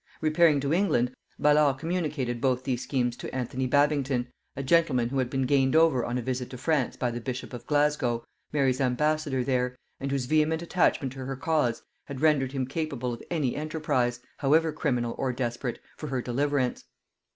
Repairing 0.19 0.59
to 0.61 0.73
England, 0.73 1.13
Ballard 1.37 1.77
communicated 1.77 2.41
both 2.41 2.63
these 2.63 2.81
schemes 2.81 3.15
to 3.15 3.31
Anthony 3.35 3.67
Babington, 3.67 4.29
a 4.55 4.63
gentleman 4.63 5.09
who 5.09 5.19
had 5.19 5.29
been 5.29 5.45
gained 5.45 5.75
over 5.75 6.03
on 6.03 6.17
a 6.17 6.23
visit 6.23 6.49
to 6.49 6.57
France 6.57 6.95
by 6.97 7.11
the 7.11 7.21
bishop 7.21 7.53
of 7.53 7.67
Glasgow, 7.67 8.23
Mary's 8.51 8.81
ambassador 8.81 9.43
there, 9.43 9.75
and 9.99 10.09
whose 10.09 10.25
vehement 10.25 10.63
attachment 10.63 11.13
to 11.13 11.25
her 11.25 11.35
cause 11.35 11.83
had 12.07 12.19
rendered 12.19 12.51
him 12.51 12.65
capable 12.65 13.13
of 13.13 13.21
any 13.29 13.55
enterprise, 13.55 14.19
however 14.37 14.71
criminal 14.73 15.13
or 15.19 15.31
desperate, 15.31 15.77
for 15.97 16.07
her 16.07 16.19
deliverance. 16.23 16.83